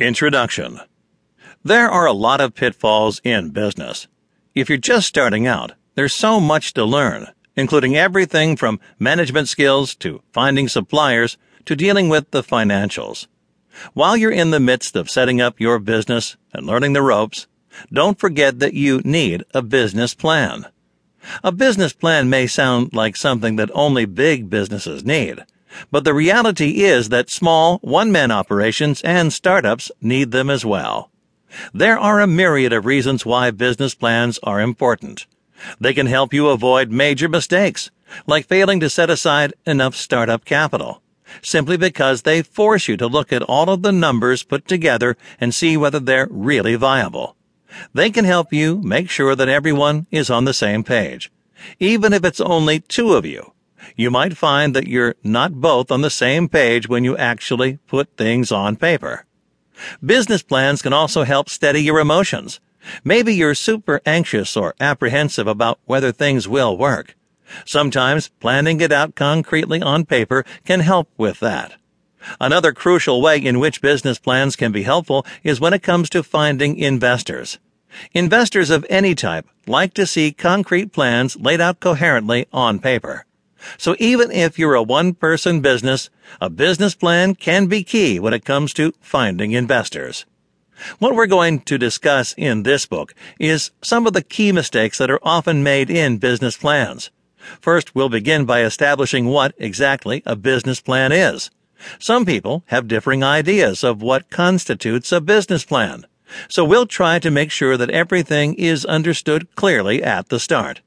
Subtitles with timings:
[0.00, 0.80] Introduction
[1.62, 4.08] There are a lot of pitfalls in business.
[4.52, 9.94] If you're just starting out, there's so much to learn, including everything from management skills
[9.96, 13.28] to finding suppliers to dealing with the financials.
[13.92, 17.46] While you're in the midst of setting up your business and learning the ropes,
[17.92, 20.66] don't forget that you need a business plan.
[21.44, 25.44] A business plan may sound like something that only big businesses need,
[25.90, 31.10] but the reality is that small, one-man operations and startups need them as well.
[31.72, 35.26] There are a myriad of reasons why business plans are important.
[35.80, 37.90] They can help you avoid major mistakes,
[38.26, 41.00] like failing to set aside enough startup capital,
[41.42, 45.54] simply because they force you to look at all of the numbers put together and
[45.54, 47.36] see whether they're really viable.
[47.92, 51.32] They can help you make sure that everyone is on the same page,
[51.80, 53.53] even if it's only two of you.
[53.96, 58.16] You might find that you're not both on the same page when you actually put
[58.16, 59.24] things on paper.
[60.04, 62.60] Business plans can also help steady your emotions.
[63.02, 67.16] Maybe you're super anxious or apprehensive about whether things will work.
[67.64, 71.74] Sometimes planning it out concretely on paper can help with that.
[72.40, 76.22] Another crucial way in which business plans can be helpful is when it comes to
[76.22, 77.58] finding investors.
[78.12, 83.26] Investors of any type like to see concrete plans laid out coherently on paper.
[83.78, 88.44] So even if you're a one-person business, a business plan can be key when it
[88.44, 90.26] comes to finding investors.
[90.98, 95.10] What we're going to discuss in this book is some of the key mistakes that
[95.10, 97.10] are often made in business plans.
[97.60, 101.50] First, we'll begin by establishing what exactly a business plan is.
[101.98, 106.06] Some people have differing ideas of what constitutes a business plan.
[106.48, 110.80] So we'll try to make sure that everything is understood clearly at the start.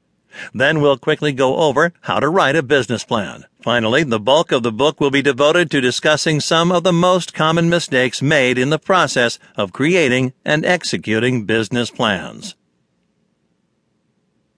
[0.52, 3.44] Then we'll quickly go over how to write a business plan.
[3.62, 7.34] Finally, the bulk of the book will be devoted to discussing some of the most
[7.34, 12.54] common mistakes made in the process of creating and executing business plans.